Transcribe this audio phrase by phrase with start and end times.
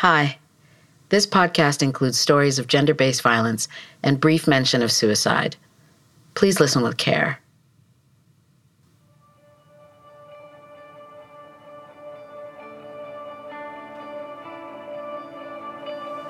[0.00, 0.36] Hi.
[1.08, 3.66] This podcast includes stories of gender based violence
[4.02, 5.56] and brief mention of suicide.
[6.34, 7.38] Please listen with care.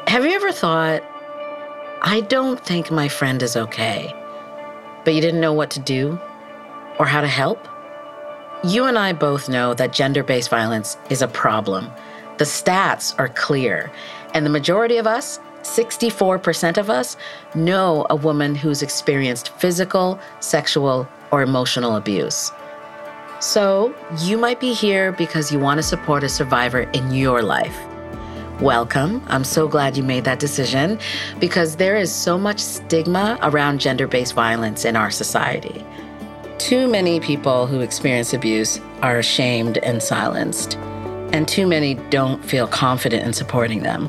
[0.06, 1.02] Have you ever thought,
[2.02, 4.14] I don't think my friend is okay,
[5.04, 6.20] but you didn't know what to do
[7.00, 7.66] or how to help?
[8.62, 11.90] You and I both know that gender based violence is a problem.
[12.38, 13.90] The stats are clear,
[14.34, 17.16] and the majority of us, 64% of us,
[17.54, 22.52] know a woman who's experienced physical, sexual, or emotional abuse.
[23.40, 27.76] So, you might be here because you want to support a survivor in your life.
[28.60, 29.22] Welcome.
[29.28, 30.98] I'm so glad you made that decision
[31.38, 35.84] because there is so much stigma around gender based violence in our society.
[36.56, 40.78] Too many people who experience abuse are ashamed and silenced,
[41.32, 44.08] and too many don't feel confident in supporting them.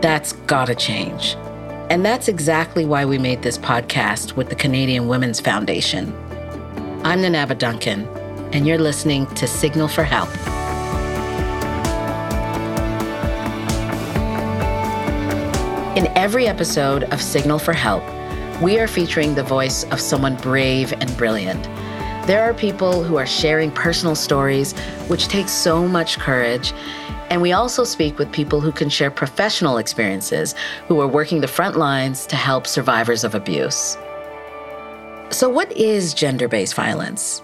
[0.00, 1.36] That's gotta change.
[1.88, 6.12] And that's exactly why we made this podcast with the Canadian Women's Foundation.
[7.04, 8.06] I'm Nanaba Duncan,
[8.52, 10.28] and you're listening to Signal for Help.
[15.96, 18.02] In every episode of Signal for Help,
[18.60, 21.66] we are featuring the voice of someone brave and brilliant.
[22.26, 24.72] There are people who are sharing personal stories,
[25.06, 26.72] which takes so much courage.
[27.30, 30.56] And we also speak with people who can share professional experiences,
[30.88, 33.96] who are working the front lines to help survivors of abuse.
[35.30, 37.42] So, what is gender based violence?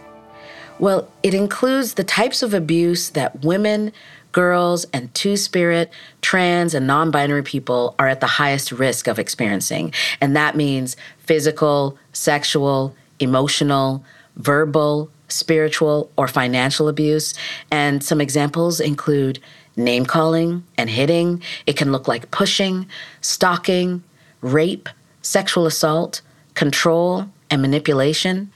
[0.80, 3.92] Well, it includes the types of abuse that women,
[4.32, 9.20] girls, and two spirit, trans, and non binary people are at the highest risk of
[9.20, 9.94] experiencing.
[10.20, 14.04] And that means physical, sexual, emotional,
[14.36, 17.34] verbal, spiritual, or financial abuse.
[17.70, 19.38] And some examples include
[19.76, 21.42] name calling and hitting.
[21.66, 22.86] It can look like pushing,
[23.20, 24.02] stalking,
[24.40, 24.88] rape,
[25.22, 26.20] sexual assault,
[26.54, 28.52] control, and manipulation.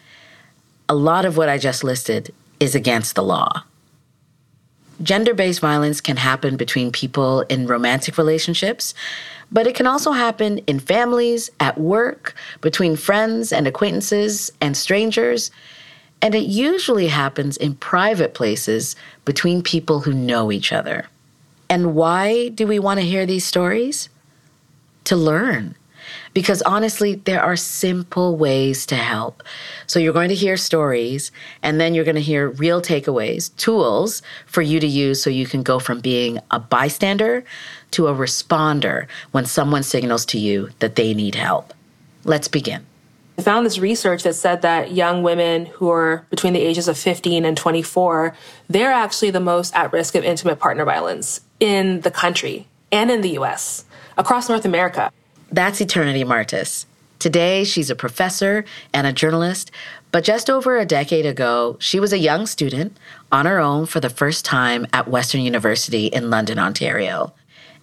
[0.88, 3.64] A lot of what I just listed is against the law.
[5.02, 8.94] Gender based violence can happen between people in romantic relationships,
[9.52, 15.50] but it can also happen in families, at work, between friends and acquaintances and strangers.
[16.22, 21.06] And it usually happens in private places between people who know each other.
[21.68, 24.08] And why do we want to hear these stories?
[25.04, 25.76] To learn
[26.36, 29.42] because honestly, there are simple ways to help.
[29.86, 31.32] So you're going to hear stories,
[31.62, 35.46] and then you're going to hear real takeaways, tools for you to use so you
[35.46, 37.42] can go from being a bystander
[37.92, 41.72] to a responder when someone signals to you that they need help.
[42.22, 42.84] Let's begin.
[43.38, 46.98] I found this research that said that young women who are between the ages of
[46.98, 48.36] 15 and 24,
[48.68, 53.22] they're actually the most at risk of intimate partner violence in the country and in
[53.22, 53.86] the US,
[54.18, 55.10] across North America.
[55.50, 56.86] That's Eternity Martis.
[57.18, 59.70] Today, she's a professor and a journalist,
[60.10, 62.96] but just over a decade ago, she was a young student
[63.30, 67.32] on her own for the first time at Western University in London, Ontario.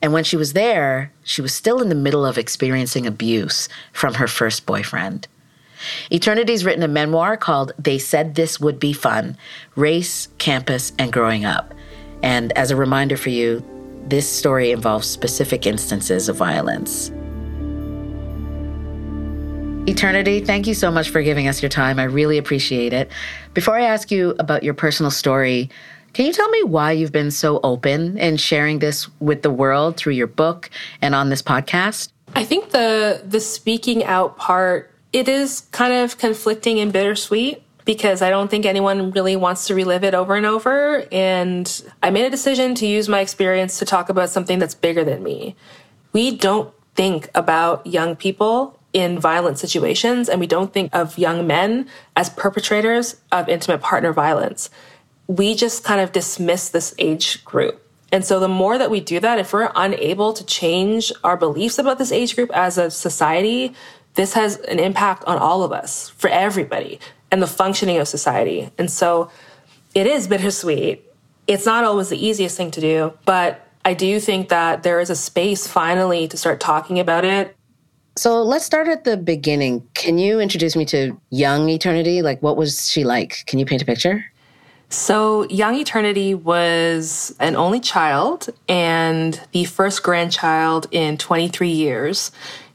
[0.02, 4.16] And when she was there, she was still in the middle of experiencing abuse from
[4.16, 5.28] her first boyfriend.
[6.12, 9.38] Eternity's written a memoir called They Said This Would Be Fun
[9.76, 11.74] Race, Campus, and Growing Up.
[12.22, 13.66] And as a reminder for you,
[14.06, 17.12] this story involves specific instances of violence.
[19.86, 22.00] Eternity, thank you so much for giving us your time.
[22.00, 23.12] I really appreciate it.
[23.54, 25.70] Before I ask you about your personal story,
[26.14, 29.98] can you tell me why you've been so open in sharing this with the world
[29.98, 30.70] through your book
[31.02, 32.14] and on this podcast?
[32.34, 38.22] I think the the speaking out part it is kind of conflicting and bittersweet because
[38.22, 42.26] I don't think anyone really wants to relive it over and over and I made
[42.26, 45.58] a decision to use my experience to talk about something that's bigger than me.
[46.14, 51.46] We don't think about young people in violent situations, and we don't think of young
[51.48, 54.70] men as perpetrators of intimate partner violence.
[55.28, 57.80] We just kind of dismiss this age group.
[58.12, 61.80] And so the more that we do that, if we're unable to change our beliefs
[61.80, 63.74] about this age group as a society,
[64.14, 67.00] this has an impact on all of us, for everybody,
[67.32, 68.70] and the functioning of society.
[68.78, 69.32] And so
[69.96, 71.04] it is bittersweet.
[71.48, 75.10] It's not always the easiest thing to do, but I do think that there is
[75.10, 77.56] a space finally to start talking about it
[78.16, 79.88] so let's start at the beginning.
[79.96, 82.22] Can you introduce me to young Eternity?
[82.22, 83.44] Like, what was she like?
[83.48, 84.26] Can you paint a picture?
[84.90, 92.32] So, Young Eternity was an only child and the first grandchild in 23 years.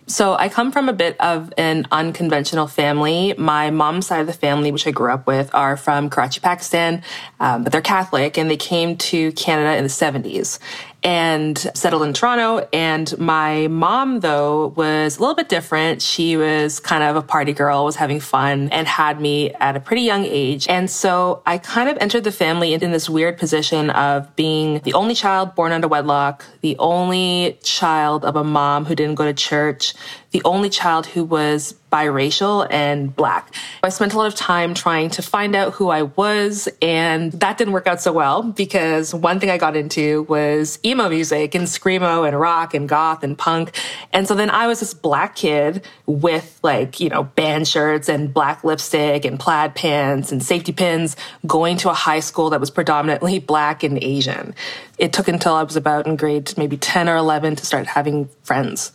[0.09, 3.35] So, I come from a bit of an unconventional family.
[3.39, 7.05] My mom's side of the family, which I grew up with, are from Karachi, Pakistan,
[7.39, 10.59] um, but they're Catholic and they came to Canada in the 70s.
[11.03, 12.69] And settled in Toronto.
[12.73, 16.03] And my mom, though, was a little bit different.
[16.03, 19.81] She was kind of a party girl, was having fun, and had me at a
[19.81, 20.67] pretty young age.
[20.69, 24.95] And so I kind of entered the family in this weird position of being the
[24.95, 29.33] only child born under wedlock, the only child of a mom who didn't go to
[29.33, 29.95] church,
[30.31, 33.55] the only child who was biracial and black.
[33.83, 37.57] I spent a lot of time trying to find out who I was, and that
[37.57, 41.67] didn't work out so well because one thing I got into was emo music and
[41.67, 43.75] screamo and rock and goth and punk.
[44.13, 48.33] And so then I was this black kid with like, you know, band shirts and
[48.33, 51.17] black lipstick and plaid pants and safety pins
[51.47, 54.55] going to a high school that was predominantly black and Asian.
[54.99, 58.29] It took until I was about in grade maybe 10 or 11 to start having
[58.43, 58.93] friends.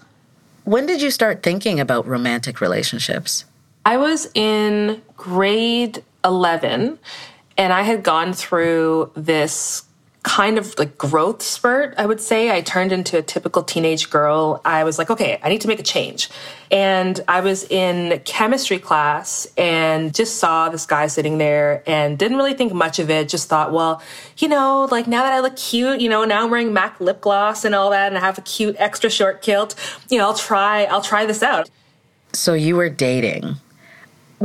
[0.66, 3.46] When did you start thinking about romantic relationships?
[3.86, 6.98] I was in grade 11
[7.58, 9.84] and I had gone through this
[10.24, 12.50] kind of like growth spurt, I would say.
[12.50, 14.62] I turned into a typical teenage girl.
[14.64, 16.30] I was like, okay, I need to make a change.
[16.72, 22.38] And I was in chemistry class and just saw this guy sitting there and didn't
[22.38, 23.28] really think much of it.
[23.28, 24.02] Just thought, well,
[24.38, 27.20] you know, like now that I look cute, you know, now I'm wearing MAC lip
[27.20, 29.76] gloss and all that, and I have a cute extra short kilt,
[30.10, 31.70] you know, I'll try, I'll try this out.
[32.32, 33.58] So you were dating.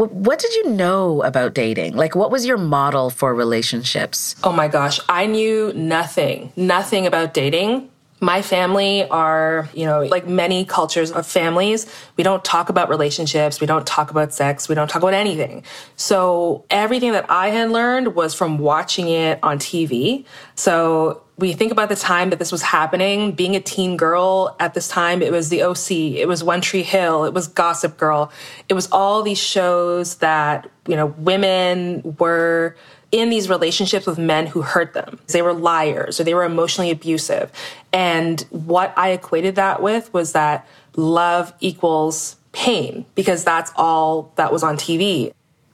[0.07, 1.97] What did you know about dating?
[1.97, 4.37] Like, what was your model for relationships?
[4.45, 7.91] Oh my gosh, I knew nothing, nothing about dating.
[8.21, 11.87] My family are, you know, like many cultures of families,
[12.17, 15.63] we don't talk about relationships, we don't talk about sex, we don't talk about anything.
[15.95, 20.25] So everything that I had learned was from watching it on TV.
[20.57, 24.75] So we think about the time that this was happening, being a teen girl at
[24.75, 28.33] this time, it was the OC, it was One Tree Hill, it was Gossip Girl.
[28.69, 32.75] It was all these shows that, you know, women were
[33.11, 35.19] in these relationships with men who hurt them.
[35.29, 37.51] They were liars or they were emotionally abusive.
[37.93, 44.53] And what I equated that with was that love equals pain because that's all that
[44.53, 45.33] was on TV.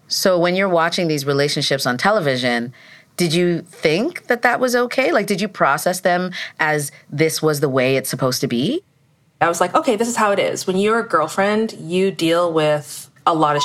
[0.09, 2.73] So when you're watching these relationships on television,
[3.17, 5.13] did you think that that was okay?
[5.13, 8.83] Like, did you process them as this was the way it's supposed to be?
[9.41, 10.67] I was like, okay, this is how it is.
[10.67, 13.64] When you're a girlfriend, you deal with a lot of.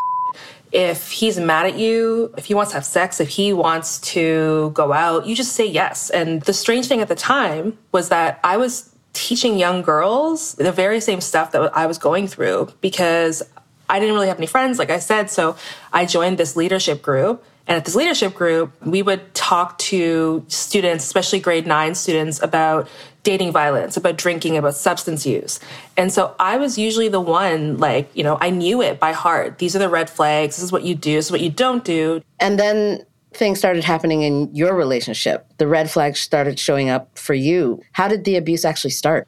[0.71, 4.71] If he's mad at you, if he wants to have sex, if he wants to
[4.74, 6.10] go out, you just say yes.
[6.10, 10.71] And the strange thing at the time was that I was teaching young girls the
[10.71, 13.42] very same stuff that I was going through because
[13.89, 15.31] I didn't really have any friends, like I said.
[15.31, 15.56] So
[15.92, 21.04] I joined this leadership group and at this leadership group, we would talk to students,
[21.04, 22.89] especially grade nine students, about
[23.24, 25.60] dating violence, about drinking, about substance use.
[25.98, 29.57] And so I was usually the one, like, you know, I knew it by heart.
[29.57, 30.56] These are the red flags.
[30.56, 31.16] This is what you do.
[31.16, 32.21] This is what you don't do.
[32.39, 35.45] And then things started happening in your relationship.
[35.57, 37.81] The red flags started showing up for you.
[37.92, 39.27] How did the abuse actually start?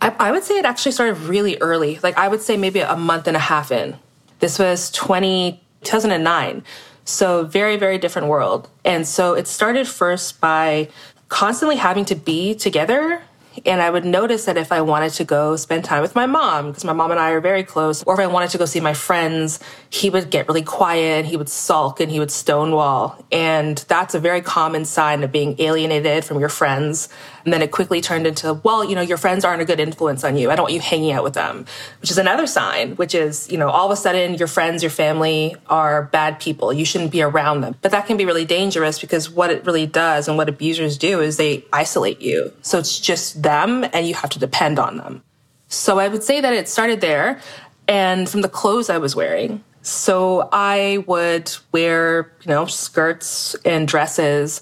[0.00, 1.98] I, I would say it actually started really early.
[2.02, 3.96] Like, I would say maybe a month and a half in.
[4.40, 6.62] This was 20, 2009.
[7.04, 8.68] So very, very different world.
[8.84, 10.88] And so it started first by
[11.28, 13.22] constantly having to be together
[13.66, 16.68] and I would notice that if I wanted to go spend time with my mom,
[16.68, 18.80] because my mom and I are very close, or if I wanted to go see
[18.80, 19.60] my friends,
[19.90, 23.24] he would get really quiet, he would sulk, and he would stonewall.
[23.32, 27.08] And that's a very common sign of being alienated from your friends.
[27.48, 30.22] And then it quickly turned into, well, you know, your friends aren't a good influence
[30.22, 30.50] on you.
[30.50, 31.64] I don't want you hanging out with them,
[32.02, 34.90] which is another sign, which is, you know, all of a sudden your friends, your
[34.90, 36.74] family are bad people.
[36.74, 37.74] You shouldn't be around them.
[37.80, 41.22] But that can be really dangerous because what it really does and what abusers do
[41.22, 42.52] is they isolate you.
[42.60, 45.22] So it's just them and you have to depend on them.
[45.68, 47.40] So I would say that it started there
[47.88, 49.64] and from the clothes I was wearing.
[49.80, 54.60] So I would wear, you know, skirts and dresses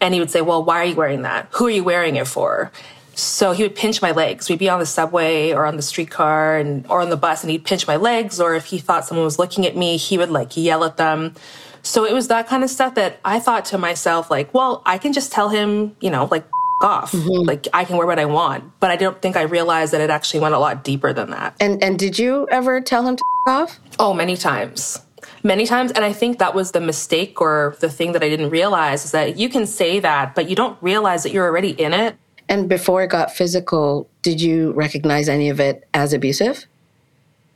[0.00, 1.48] and he would say, Well, why are you wearing that?
[1.52, 2.70] Who are you wearing it for?
[3.14, 4.48] So he would pinch my legs.
[4.48, 7.50] We'd be on the subway or on the streetcar and or on the bus and
[7.50, 10.30] he'd pinch my legs or if he thought someone was looking at me, he would
[10.30, 11.34] like yell at them.
[11.82, 14.98] So it was that kind of stuff that I thought to myself like, well, I
[14.98, 16.46] can just tell him, you know, like
[16.80, 17.10] off.
[17.10, 17.48] Mm-hmm.
[17.48, 18.78] Like I can wear what I want.
[18.78, 21.56] But I don't think I realized that it actually went a lot deeper than that.
[21.58, 23.80] And and did you ever tell him to off?
[23.98, 25.00] Oh, many times
[25.42, 25.92] many times.
[25.92, 29.12] And I think that was the mistake or the thing that I didn't realize is
[29.12, 32.16] that you can say that, but you don't realize that you're already in it.
[32.48, 36.66] And before it got physical, did you recognize any of it as abusive?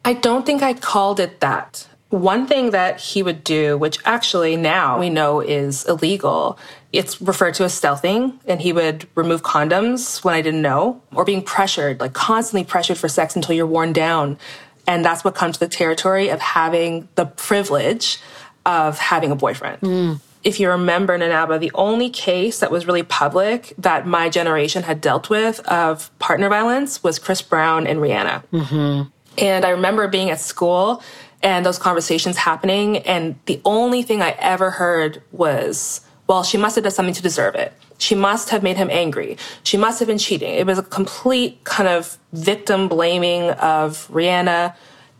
[0.04, 1.88] I don't think I called it that.
[2.10, 6.58] One thing that he would do, which actually now we know is illegal,
[6.92, 11.24] it's referred to as stealthing, and he would remove condoms when I didn't know, or
[11.24, 14.36] being pressured, like constantly pressured for sex until you're worn down.
[14.86, 18.18] And that's what comes to the territory of having the privilege
[18.66, 19.80] of having a boyfriend.
[19.80, 20.20] Mm.
[20.44, 25.00] if you remember Nanaba, the only case that was really public that my generation had
[25.00, 28.44] dealt with of partner violence was Chris Brown and Rihanna.
[28.52, 29.08] Mm-hmm.
[29.38, 31.02] And I remember being at school
[31.42, 32.98] and those conversations happening.
[32.98, 37.22] And the only thing I ever heard was, well, she must have done something to
[37.22, 37.72] deserve it.
[38.02, 39.36] She must have made him angry.
[39.62, 40.52] She must have been cheating.
[40.52, 44.74] It was a complete kind of victim blaming of Rihanna.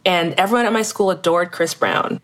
[0.05, 2.21] And everyone at my school adored Chris Brown.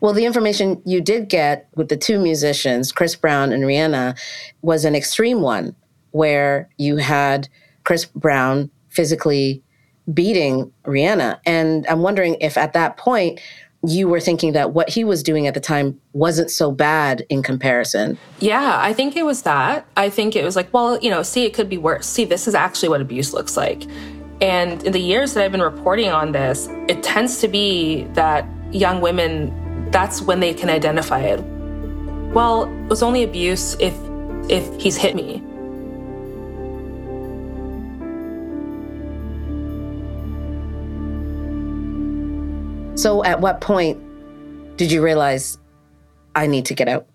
[0.00, 4.18] Well, the information you did get with the two musicians, Chris Brown and Rihanna,
[4.60, 5.74] was an extreme one
[6.10, 7.48] where you had
[7.84, 9.62] Chris Brown physically
[10.12, 11.40] beating Rihanna.
[11.46, 13.40] And I'm wondering if at that point
[13.84, 17.42] you were thinking that what he was doing at the time wasn't so bad in
[17.42, 18.16] comparison.
[18.38, 19.86] Yeah, I think it was that.
[19.96, 22.06] I think it was like, well, you know, see, it could be worse.
[22.06, 23.82] See, this is actually what abuse looks like.
[24.40, 28.46] And in the years that I've been reporting on this, it tends to be that
[28.72, 31.40] young women, that's when they can identify it.
[32.32, 33.94] Well, it was only abuse if
[34.48, 35.42] if he's hit me.
[43.02, 43.98] So, at what point
[44.76, 45.58] did you realize
[46.36, 47.08] I need to get out?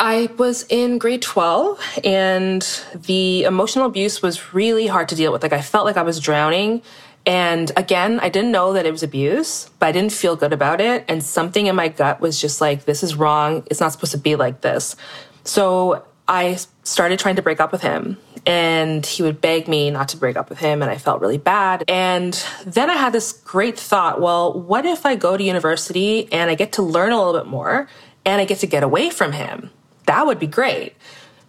[0.00, 2.62] I was in grade 12 and
[2.94, 5.42] the emotional abuse was really hard to deal with.
[5.42, 6.80] Like, I felt like I was drowning.
[7.26, 10.80] And again, I didn't know that it was abuse, but I didn't feel good about
[10.80, 11.04] it.
[11.08, 13.64] And something in my gut was just like, this is wrong.
[13.70, 14.96] It's not supposed to be like this.
[15.44, 20.08] So I started trying to break up with him and he would beg me not
[20.10, 21.84] to break up with him and I felt really bad.
[21.88, 22.34] And
[22.66, 26.54] then I had this great thought, well, what if I go to university and I
[26.54, 27.88] get to learn a little bit more
[28.26, 29.70] and I get to get away from him?
[30.06, 30.94] That would be great.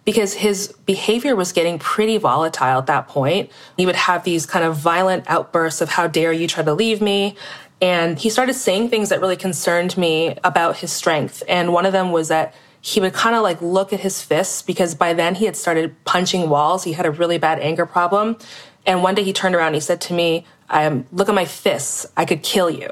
[0.06, 3.50] Because his behavior was getting pretty volatile at that point.
[3.76, 7.02] He would have these kind of violent outbursts of, How dare you try to leave
[7.02, 7.36] me?
[7.82, 11.42] And he started saying things that really concerned me about his strength.
[11.48, 14.62] And one of them was that he would kind of like look at his fists
[14.62, 16.84] because by then he had started punching walls.
[16.84, 18.38] He had a really bad anger problem.
[18.86, 21.44] And one day he turned around and he said to me, um, Look at my
[21.44, 22.06] fists.
[22.16, 22.90] I could kill you.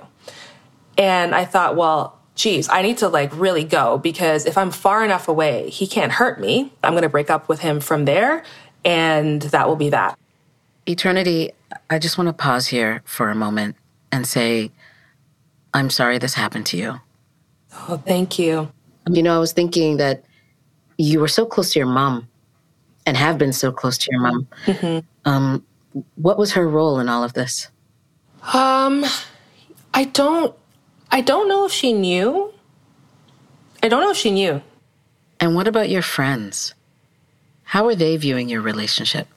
[0.99, 5.05] And I thought, well, geez, I need to like really go because if I'm far
[5.05, 6.73] enough away, he can't hurt me.
[6.83, 8.45] I'm going to break up with him from there.
[8.85, 10.19] And that will be that.
[10.87, 11.53] Eternity,
[11.89, 13.77] I just want to pause here for a moment
[14.11, 14.71] and say,
[15.73, 17.01] I'm sorry this happened to you.
[17.89, 18.73] Oh, thank you.
[19.11, 20.25] You know, I was thinking that
[20.99, 22.29] you were so close to your mom
[23.07, 24.49] and have been so close to your mom.
[24.67, 24.99] Mm-hmm.
[25.25, 25.65] Um,
[26.17, 27.69] what was her role in all of this?
[28.53, 29.05] Um,
[29.95, 30.55] I don't,
[31.11, 32.53] I don't know if she knew.
[33.83, 34.61] I don't know if she knew.
[35.41, 36.75] And what about your friends?
[37.63, 39.29] How are they viewing your relationship?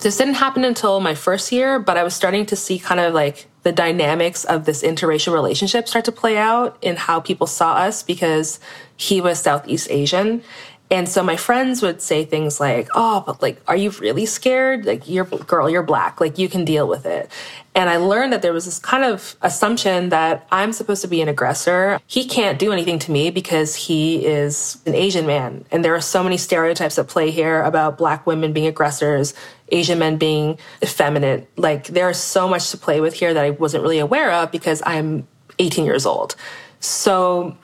[0.00, 3.12] This didn't happen until my first year, but I was starting to see kind of
[3.12, 7.74] like the dynamics of this interracial relationship start to play out in how people saw
[7.74, 8.60] us because
[8.96, 10.42] he was Southeast Asian.
[10.90, 14.84] And so my friends would say things like, Oh, but like, are you really scared?
[14.84, 16.20] Like, you're girl, you're black.
[16.20, 17.30] Like, you can deal with it.
[17.74, 21.22] And I learned that there was this kind of assumption that I'm supposed to be
[21.22, 22.00] an aggressor.
[22.08, 25.64] He can't do anything to me because he is an Asian man.
[25.70, 29.34] And there are so many stereotypes at play here about black women being aggressors,
[29.68, 31.48] Asian men being effeminate.
[31.56, 34.82] Like, there's so much to play with here that I wasn't really aware of because
[34.84, 35.28] I'm
[35.60, 36.34] 18 years old.
[36.80, 37.56] So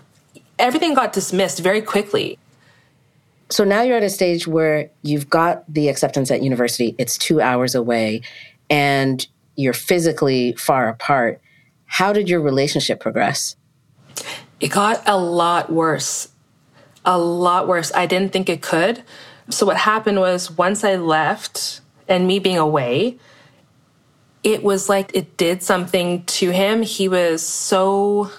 [0.59, 2.39] everything got dismissed very quickly.
[3.49, 7.41] So now you're at a stage where you've got the acceptance at university, it's two
[7.41, 8.23] hours away,
[8.69, 11.41] and you're physically far apart.
[11.87, 13.57] How did your relationship progress?
[14.59, 16.29] It got a lot worse.
[17.05, 17.93] A lot worse.
[17.95, 19.03] I didn't think it could.
[19.49, 23.19] So, what happened was once I left and me being away,
[24.43, 26.83] it was like it did something to him.
[26.83, 28.31] He was so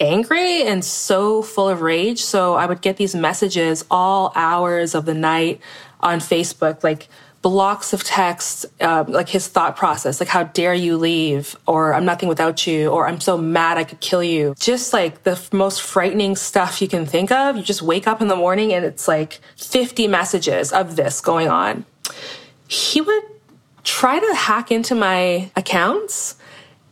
[0.00, 2.22] angry and so full of rage.
[2.22, 5.60] So I would get these messages all hours of the night
[6.00, 7.08] on Facebook, like
[7.42, 11.56] blocks of text, uh, like his thought process, like, how dare you leave?
[11.66, 12.88] Or I'm nothing without you.
[12.88, 14.54] Or I'm so mad I could kill you.
[14.58, 17.56] Just like the f- most frightening stuff you can think of.
[17.56, 21.48] You just wake up in the morning and it's like 50 messages of this going
[21.48, 21.86] on.
[22.68, 23.24] He would
[23.84, 26.36] try to hack into my accounts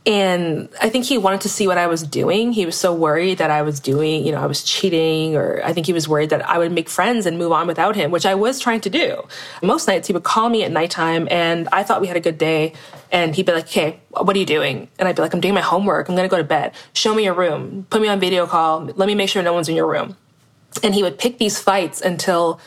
[0.08, 2.54] and I think he wanted to see what I was doing.
[2.54, 5.74] He was so worried that I was doing, you know, I was cheating, or I
[5.74, 8.24] think he was worried that I would make friends and move on without him, which
[8.24, 9.28] I was trying to do.
[9.62, 12.38] Most nights he would call me at nighttime and I thought we had a good
[12.38, 12.72] day.
[13.12, 14.88] And he'd be like, okay, what are you doing?
[14.98, 16.08] And I'd be like, I'm doing my homework.
[16.08, 16.72] I'm going to go to bed.
[16.94, 17.86] Show me your room.
[17.90, 18.84] Put me on video call.
[18.84, 20.16] Let me make sure no one's in your room.
[20.82, 22.60] And he would pick these fights until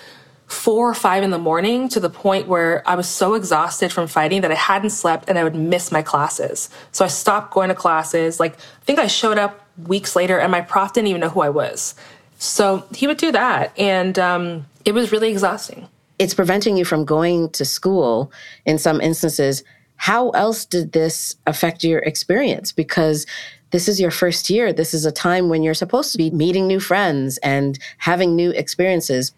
[0.51, 4.07] four or five in the morning to the point where I was so exhausted from
[4.07, 6.69] fighting that I hadn't slept and I would miss my classes.
[6.91, 8.39] So I stopped going to classes.
[8.39, 11.41] Like, I think I showed up weeks later and my prof didn't even know who
[11.41, 11.95] I was.
[12.37, 13.71] So he would do that.
[13.79, 15.87] And um, it was really exhausting.
[16.19, 18.31] It's preventing you from going to school
[18.65, 19.63] in some instances.
[19.95, 22.71] How else did this affect your experience?
[22.71, 23.25] Because
[23.71, 24.73] this is your first year.
[24.73, 28.51] This is a time when you're supposed to be meeting new friends and having new
[28.51, 29.31] experiences.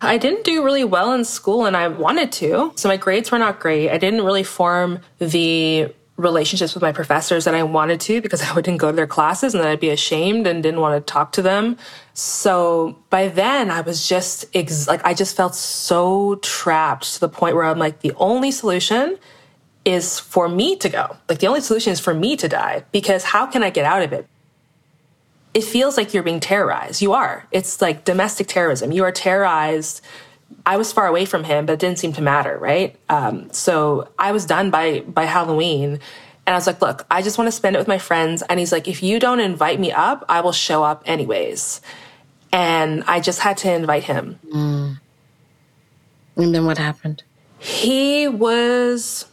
[0.00, 2.72] I didn't do really well in school and I wanted to.
[2.76, 3.90] So my grades were not great.
[3.90, 8.52] I didn't really form the relationships with my professors that I wanted to because I
[8.54, 11.32] wouldn't go to their classes and then I'd be ashamed and didn't want to talk
[11.32, 11.76] to them.
[12.12, 17.28] So by then I was just ex- like, I just felt so trapped to the
[17.28, 19.18] point where I'm like, the only solution
[19.84, 21.16] is for me to go.
[21.28, 24.02] Like the only solution is for me to die because how can I get out
[24.02, 24.26] of it?
[25.54, 27.00] It feels like you're being terrorized.
[27.00, 27.46] You are.
[27.52, 28.92] It's like domestic terrorism.
[28.92, 30.02] You are terrorized
[30.66, 32.96] I was far away from him, but it didn't seem to matter, right?
[33.08, 36.00] Um, so I was done by by Halloween,
[36.46, 38.58] and I was like, "Look, I just want to spend it with my friends." And
[38.58, 41.80] he's like, "If you don't invite me up, I will show up anyways."
[42.52, 44.38] And I just had to invite him.
[44.48, 45.00] Mm.
[46.36, 47.22] And then what happened?
[47.58, 49.26] He was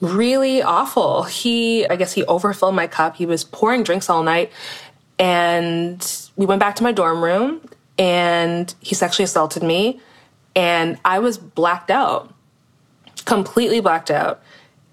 [0.00, 1.24] really awful.
[1.24, 3.16] He, I guess, he overfilled my cup.
[3.16, 4.52] He was pouring drinks all night,
[5.20, 7.60] and we went back to my dorm room
[7.98, 10.00] and he sexually assaulted me
[10.56, 12.32] and I was blacked out,
[13.26, 14.42] completely blacked out.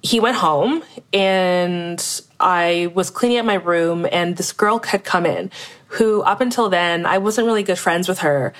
[0.04, 2.04] He went home and
[2.40, 5.50] I was cleaning up my room and this girl had come in
[5.88, 8.54] who up until then I wasn't really good friends with her.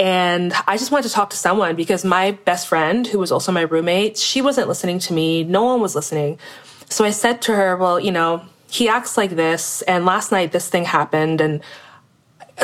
[0.00, 3.52] And I just wanted to talk to someone because my best friend, who was also
[3.52, 5.44] my roommate, she wasn't listening to me.
[5.44, 6.40] No one was listening.
[6.88, 9.82] So I said to her, well, you know, he acts like this.
[9.82, 11.40] And last night this thing happened.
[11.40, 11.60] And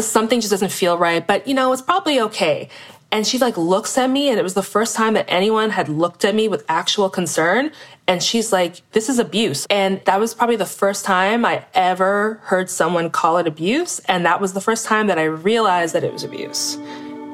[0.01, 2.69] something just doesn't feel right, but you know, it's probably okay.
[3.11, 5.89] And she like looks at me and it was the first time that anyone had
[5.89, 7.73] looked at me with actual concern.
[8.07, 9.67] And she's like, this is abuse.
[9.71, 13.99] And that was probably the first time I ever heard someone call it abuse.
[14.01, 16.77] And that was the first time that I realized that it was abuse.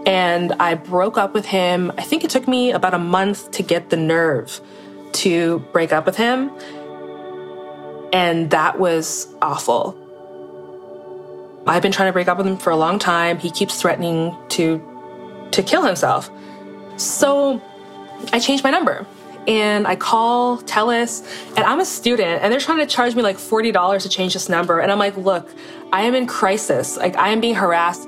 [0.07, 1.93] And I broke up with him.
[1.99, 4.61] I think it took me about a month to get the nerve
[5.15, 6.51] to break up with him.
[8.15, 10.01] And that was awful
[11.67, 13.39] I've been trying to break up with him for a long time.
[13.39, 14.83] He keeps threatening to
[15.53, 16.31] to kill himself.
[16.97, 17.61] So
[18.33, 19.07] I changed my number
[19.47, 21.23] and I call TELUS
[21.57, 24.49] and I'm a student and they're trying to charge me like $40 to change this
[24.49, 24.81] number.
[24.81, 25.49] And I'm like, look,
[25.93, 26.97] I am in crisis.
[26.97, 28.03] Like I am being harassed.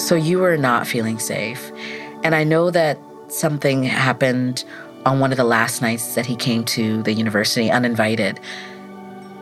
[0.00, 1.70] So you were not feeling safe.
[2.24, 2.98] And I know that
[3.32, 4.64] something happened
[5.04, 8.38] on one of the last nights that he came to the university uninvited.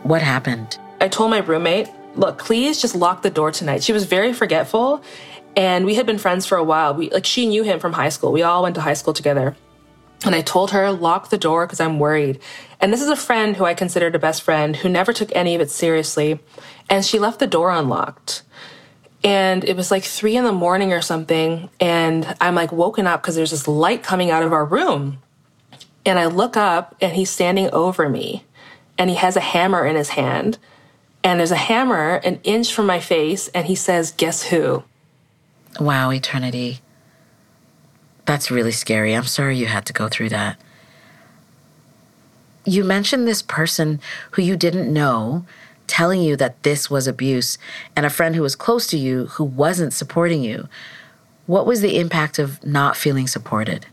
[0.03, 0.79] What happened?
[0.99, 3.83] I told my roommate, look, please just lock the door tonight.
[3.83, 5.03] She was very forgetful
[5.55, 6.93] and we had been friends for a while.
[6.93, 8.31] We like she knew him from high school.
[8.31, 9.55] We all went to high school together.
[10.23, 12.39] And I told her, lock the door because I'm worried.
[12.79, 15.55] And this is a friend who I considered a best friend who never took any
[15.55, 16.39] of it seriously.
[16.89, 18.43] And she left the door unlocked.
[19.23, 21.69] And it was like three in the morning or something.
[21.79, 25.19] And I'm like woken up because there's this light coming out of our room.
[26.05, 28.45] And I look up and he's standing over me
[28.97, 30.57] and he has a hammer in his hand.
[31.23, 34.83] And there's a hammer an inch from my face and he says, Guess who?
[35.79, 36.79] Wow, eternity.
[38.25, 39.15] That's really scary.
[39.15, 40.59] I'm sorry you had to go through that.
[42.65, 43.99] You mentioned this person
[44.31, 45.45] who you didn't know
[45.91, 47.57] telling you that this was abuse
[47.97, 50.69] and a friend who was close to you who wasn't supporting you.
[51.47, 53.85] What was the impact of not feeling supported?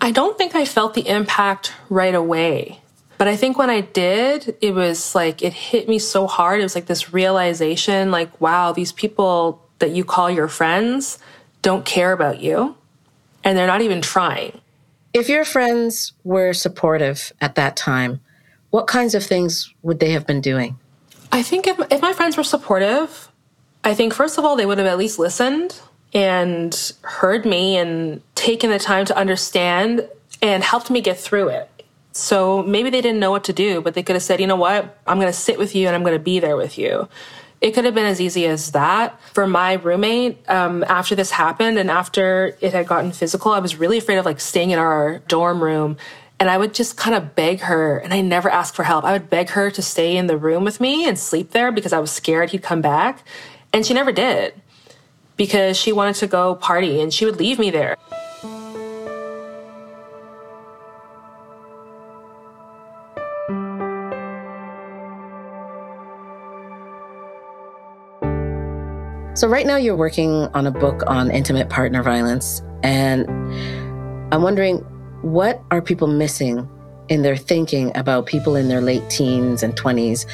[0.00, 2.80] I don't think I felt the impact right away.
[3.18, 6.60] But I think when I did, it was like it hit me so hard.
[6.60, 11.18] It was like this realization like, wow, these people that you call your friends
[11.62, 12.76] don't care about you
[13.42, 14.60] and they're not even trying.
[15.12, 18.20] If your friends were supportive at that time,
[18.70, 20.78] what kinds of things would they have been doing?
[21.34, 23.28] I think if, if my friends were supportive,
[23.82, 25.80] I think first of all, they would have at least listened
[26.12, 30.08] and heard me and taken the time to understand
[30.40, 31.68] and helped me get through it.
[32.12, 34.54] So maybe they didn't know what to do, but they could have said, you know
[34.54, 37.08] what, I'm going to sit with you and I'm going to be there with you.
[37.60, 39.20] It could have been as easy as that.
[39.32, 43.74] For my roommate, um, after this happened and after it had gotten physical, I was
[43.74, 45.96] really afraid of like staying in our dorm room.
[46.40, 49.04] And I would just kind of beg her, and I never asked for help.
[49.04, 51.92] I would beg her to stay in the room with me and sleep there because
[51.92, 53.24] I was scared he'd come back.
[53.72, 54.54] And she never did
[55.36, 57.96] because she wanted to go party and she would leave me there.
[69.36, 72.62] So, right now, you're working on a book on intimate partner violence.
[72.84, 73.28] And
[74.32, 74.86] I'm wondering
[75.24, 76.68] what are people missing
[77.08, 80.26] in their thinking about people in their late teens and 20s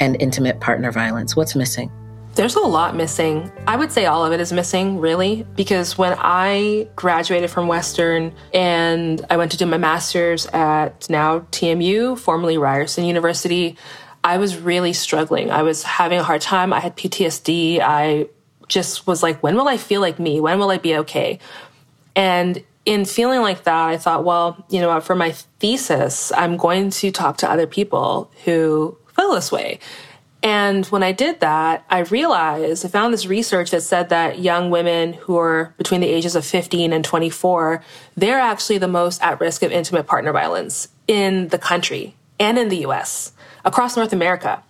[0.00, 1.36] and intimate partner violence?
[1.36, 1.92] What's missing?
[2.34, 3.52] There's a lot missing.
[3.66, 8.32] I would say all of it is missing, really, because when I graduated from Western
[8.54, 13.76] and I went to do my master's at now TMU, formerly Ryerson University,
[14.24, 15.50] I was really struggling.
[15.50, 16.72] I was having a hard time.
[16.72, 17.80] I had PTSD.
[17.80, 18.28] I
[18.66, 20.40] just was like, when will I feel like me?
[20.40, 21.38] When will I be okay?
[22.16, 26.88] And in feeling like that, I thought, well, you know, for my thesis, I'm going
[26.88, 29.78] to talk to other people who feel this way.
[30.42, 34.70] And when I did that, I realized I found this research that said that young
[34.70, 37.84] women who are between the ages of 15 and 24,
[38.16, 42.70] they're actually the most at risk of intimate partner violence in the country and in
[42.70, 43.32] the US,
[43.66, 44.62] across North America.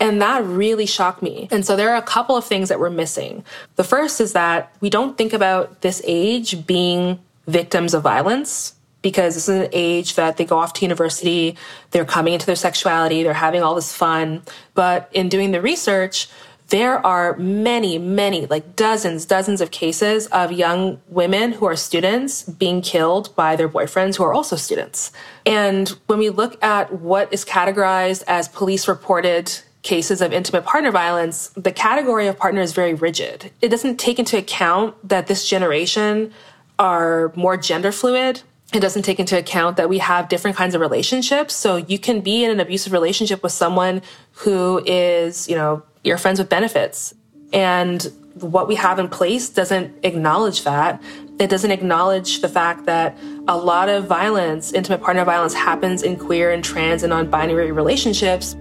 [0.00, 1.48] And that really shocked me.
[1.50, 3.44] And so there are a couple of things that we're missing.
[3.76, 9.34] The first is that we don't think about this age being victims of violence because
[9.34, 11.56] this is an age that they go off to university,
[11.92, 14.42] they're coming into their sexuality, they're having all this fun.
[14.74, 16.28] But in doing the research,
[16.68, 22.42] there are many, many, like dozens, dozens of cases of young women who are students
[22.42, 25.10] being killed by their boyfriends who are also students.
[25.46, 30.90] And when we look at what is categorized as police reported cases of intimate partner
[30.90, 33.50] violence, the category of partner is very rigid.
[33.62, 36.34] It doesn't take into account that this generation
[36.78, 38.42] are more gender fluid
[38.74, 41.54] it doesn't take into account that we have different kinds of relationships.
[41.54, 46.18] So you can be in an abusive relationship with someone who is, you know, you're
[46.18, 47.14] friends with benefits.
[47.52, 48.02] And
[48.34, 51.02] what we have in place doesn't acknowledge that.
[51.38, 56.16] It doesn't acknowledge the fact that a lot of violence, intimate partner violence, happens in
[56.16, 58.54] queer and trans and non binary relationships.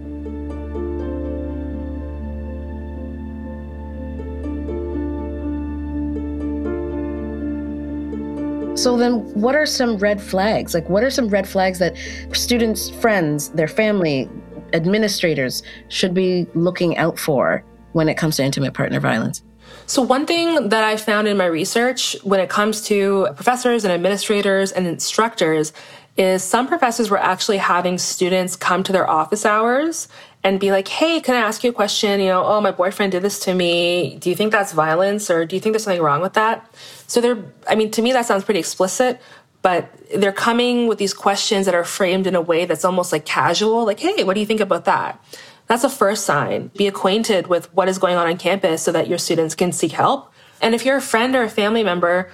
[8.78, 10.76] So then what are some red flags?
[10.76, 11.98] Like what are some red flags that
[12.34, 14.30] students, friends, their family,
[14.74, 17.64] administrators should be looking out for
[17.94, 19.42] when it comes to intimate partner violence?
[19.88, 23.92] So, one thing that I found in my research when it comes to professors and
[23.92, 25.74] administrators and instructors
[26.16, 30.08] is some professors were actually having students come to their office hours
[30.48, 32.22] and be like, hey, can I ask you a question?
[32.22, 34.16] You know, oh, my boyfriend did this to me.
[34.16, 36.74] Do you think that's violence or do you think there's something wrong with that?
[37.06, 39.20] So they're, I mean, to me, that sounds pretty explicit,
[39.62, 43.26] but they're coming with these questions that are framed in a way that's almost like
[43.26, 45.22] casual, like, hey, what do you think about that?
[45.68, 46.72] That's a first sign.
[46.78, 49.92] Be acquainted with what is going on on campus so that your students can seek
[49.92, 50.32] help.
[50.62, 52.32] And if you're a friend or a family member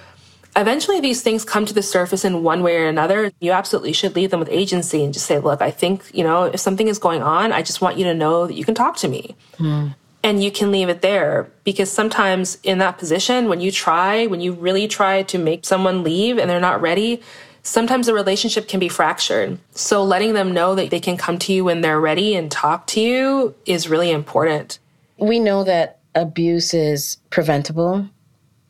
[0.56, 3.32] eventually these things come to the surface in one way or another.
[3.40, 6.44] You absolutely should leave them with agency and just say, look, I think, you know,
[6.44, 8.96] if something is going on, I just want you to know that you can talk
[8.98, 9.36] to me.
[9.58, 9.94] Mm.
[10.22, 14.40] And you can leave it there because sometimes in that position, when you try, when
[14.40, 17.20] you really try to make someone leave and they're not ready,
[17.62, 19.58] sometimes the relationship can be fractured.
[19.72, 22.86] So letting them know that they can come to you when they're ready and talk
[22.88, 24.78] to you is really important.
[25.18, 28.08] We know that abuse is preventable.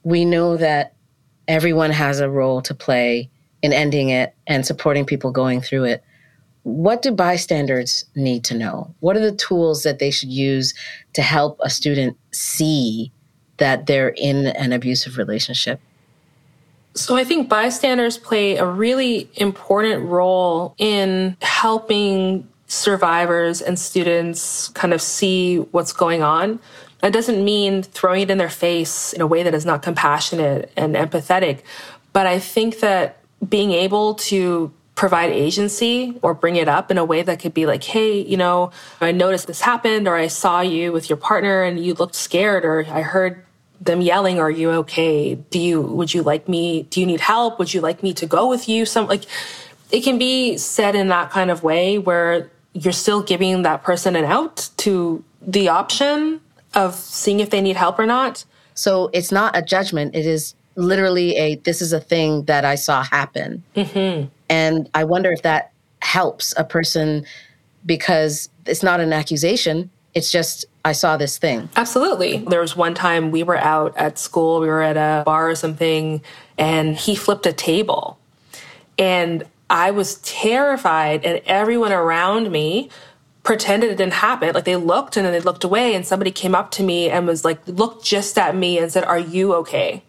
[0.02, 0.93] We know that
[1.48, 3.30] everyone has a role to play
[3.62, 6.04] in ending it and supporting people going through it.
[6.64, 8.94] What do bystanders need to know?
[9.00, 10.74] What are the tools that they should use
[11.12, 13.12] to help a student see
[13.58, 15.80] that they're in an abusive relationship?
[16.94, 24.94] So I think bystanders play a really important role in helping survivors and students kind
[24.94, 26.60] of see what's going on.
[27.04, 30.72] That doesn't mean throwing it in their face in a way that is not compassionate
[30.74, 31.60] and empathetic.
[32.14, 37.04] But I think that being able to provide agency or bring it up in a
[37.04, 38.70] way that could be like, hey, you know,
[39.02, 42.64] I noticed this happened, or I saw you with your partner and you looked scared,
[42.64, 43.44] or I heard
[43.82, 45.34] them yelling, are you okay?
[45.34, 47.58] Do you, would you like me, do you need help?
[47.58, 48.86] Would you like me to go with you?
[48.86, 49.24] Some like,
[49.92, 54.16] it can be said in that kind of way where you're still giving that person
[54.16, 56.40] an out to the option
[56.74, 58.44] of seeing if they need help or not.
[58.74, 60.14] So it's not a judgment.
[60.14, 63.62] It is literally a this is a thing that I saw happen.
[63.76, 64.28] Mm-hmm.
[64.48, 67.24] And I wonder if that helps a person
[67.86, 69.90] because it's not an accusation.
[70.14, 71.68] It's just, I saw this thing.
[71.76, 72.38] Absolutely.
[72.38, 75.54] There was one time we were out at school, we were at a bar or
[75.54, 76.22] something,
[76.56, 78.18] and he flipped a table.
[78.96, 82.90] And I was terrified, and everyone around me
[83.44, 84.52] pretended it didn't happen.
[84.52, 87.26] Like they looked and then they looked away and somebody came up to me and
[87.26, 90.02] was like, looked just at me and said, Are you okay?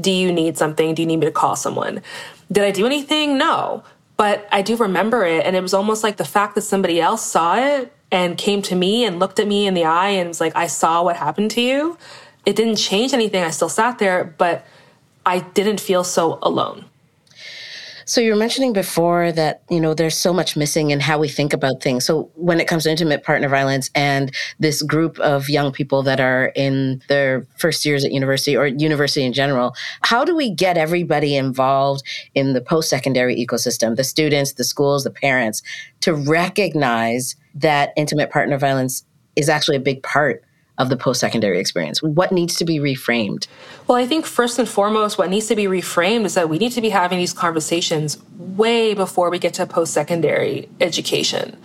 [0.00, 0.94] Do you need something?
[0.94, 2.02] Do you need me to call someone?
[2.50, 3.38] Did I do anything?
[3.38, 3.84] No.
[4.16, 5.44] But I do remember it.
[5.46, 8.74] And it was almost like the fact that somebody else saw it and came to
[8.74, 11.50] me and looked at me in the eye and was like, I saw what happened
[11.52, 11.98] to you.
[12.46, 13.44] It didn't change anything.
[13.44, 14.66] I still sat there, but
[15.26, 16.86] I didn't feel so alone.
[18.08, 21.28] So you were mentioning before that, you know, there's so much missing in how we
[21.28, 22.06] think about things.
[22.06, 26.18] So when it comes to intimate partner violence and this group of young people that
[26.18, 30.78] are in their first years at university or university in general, how do we get
[30.78, 32.02] everybody involved
[32.34, 35.62] in the post-secondary ecosystem, the students, the schools, the parents,
[36.00, 39.04] to recognize that intimate partner violence
[39.36, 40.42] is actually a big part
[40.78, 42.02] of the post secondary experience?
[42.02, 43.46] What needs to be reframed?
[43.86, 46.72] Well, I think first and foremost, what needs to be reframed is that we need
[46.72, 51.56] to be having these conversations way before we get to post secondary education.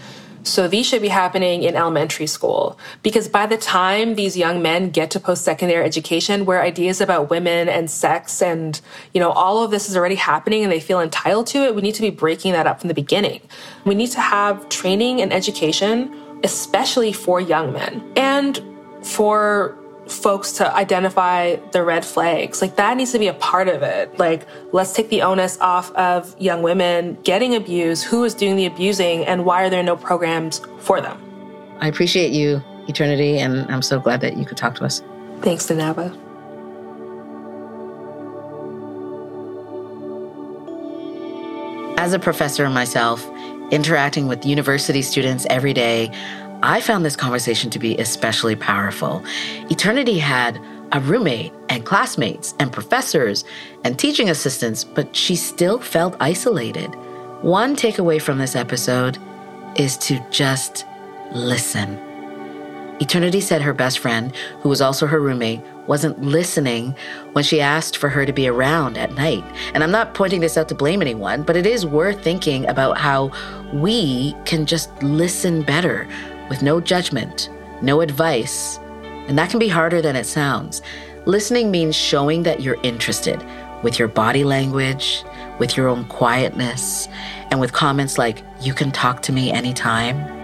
[0.43, 4.89] So these should be happening in elementary school because by the time these young men
[4.89, 8.79] get to post-secondary education where ideas about women and sex and,
[9.13, 11.81] you know, all of this is already happening and they feel entitled to it, we
[11.81, 13.39] need to be breaking that up from the beginning.
[13.85, 18.03] We need to have training and education, especially for young men.
[18.17, 18.61] And
[19.03, 22.61] for folks to identify the red flags.
[22.61, 24.17] Like that needs to be a part of it.
[24.19, 28.65] Like let's take the onus off of young women getting abused, who is doing the
[28.65, 31.21] abusing, and why are there no programs for them?
[31.79, 35.01] I appreciate you, Eternity, and I'm so glad that you could talk to us.
[35.41, 36.17] Thanks, Nanaba.
[41.97, 43.25] As a professor myself,
[43.71, 46.11] interacting with university students every day,
[46.65, 49.21] I found this conversation to be especially powerful.
[49.69, 50.61] Eternity had
[50.93, 53.43] a roommate and classmates and professors
[53.83, 56.87] and teaching assistants, but she still felt isolated.
[57.41, 59.17] One takeaway from this episode
[59.75, 60.85] is to just
[61.33, 61.99] listen.
[63.01, 66.95] Eternity said her best friend, who was also her roommate, wasn't listening
[67.33, 69.43] when she asked for her to be around at night.
[69.73, 72.97] And I'm not pointing this out to blame anyone, but it is worth thinking about
[72.97, 73.31] how
[73.73, 76.07] we can just listen better
[76.49, 77.49] with no judgment,
[77.81, 78.79] no advice.
[79.27, 80.81] And that can be harder than it sounds.
[81.25, 83.43] Listening means showing that you're interested
[83.83, 85.23] with your body language,
[85.59, 87.07] with your own quietness,
[87.51, 90.42] and with comments like, you can talk to me anytime.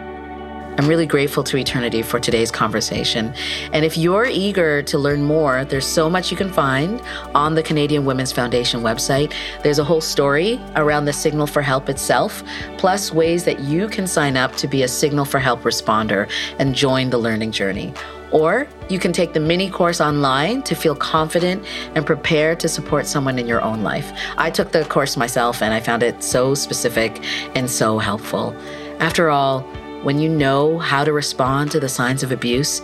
[0.80, 3.34] I'm really grateful to Eternity for today's conversation.
[3.74, 7.02] And if you're eager to learn more, there's so much you can find
[7.36, 9.34] on the Canadian Women's Foundation website.
[9.62, 12.44] There's a whole story around the Signal for Help itself,
[12.78, 16.74] plus ways that you can sign up to be a Signal for Help responder and
[16.74, 17.94] join the learning journey.
[18.32, 21.66] Or you can take the mini course online to feel confident
[21.96, 24.14] and prepared to support someone in your own life.
[24.38, 27.22] I took the course myself and I found it so specific
[27.54, 28.56] and so helpful.
[29.02, 29.68] After all,
[30.04, 32.82] when you know how to respond to the signs of abuse,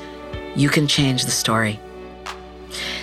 [0.55, 1.79] you can change the story.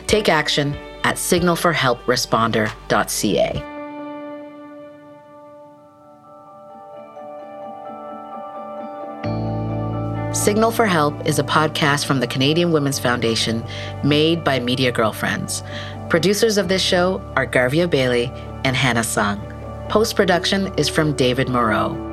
[0.06, 3.68] Take action at signalforhelpresponder.ca.
[10.34, 13.62] Signal for Help is a podcast from the Canadian Women's Foundation
[14.02, 15.62] made by Media Girlfriends.
[16.08, 18.32] Producers of this show are Garvia Bailey
[18.64, 19.40] and Hannah Sung.
[19.88, 22.11] Post production is from David Moreau.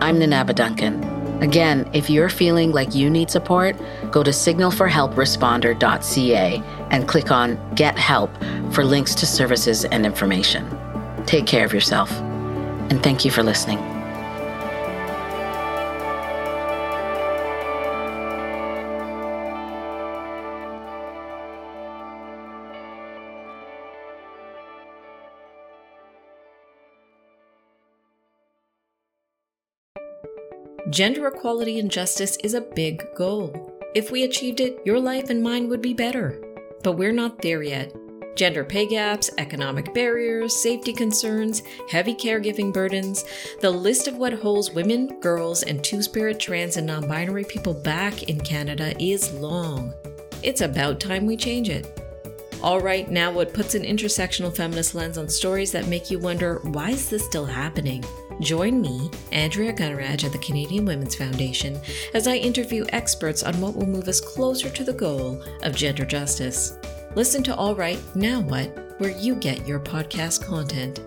[0.00, 1.02] I'm Nanaba Duncan.
[1.42, 3.76] Again, if you're feeling like you need support,
[4.10, 8.30] go to signalforhelpresponder.ca and click on Get Help
[8.72, 10.78] for links to services and information.
[11.26, 13.78] Take care of yourself, and thank you for listening.
[30.90, 33.72] Gender equality and justice is a big goal.
[33.94, 36.38] If we achieved it, your life and mine would be better.
[36.82, 37.96] But we're not there yet.
[38.36, 43.24] Gender pay gaps, economic barriers, safety concerns, heavy caregiving burdens,
[43.62, 47.72] the list of what holds women, girls, and two spirit, trans, and non binary people
[47.72, 49.94] back in Canada is long.
[50.42, 51.98] It's about time we change it.
[52.62, 56.58] All right, now what puts an intersectional feminist lens on stories that make you wonder
[56.64, 58.04] why is this still happening?
[58.40, 61.78] Join me, Andrea Gunraj at the Canadian Women's Foundation,
[62.14, 66.04] as I interview experts on what will move us closer to the goal of gender
[66.04, 66.76] justice.
[67.14, 71.00] Listen to All Right, Now What, where you get your podcast content.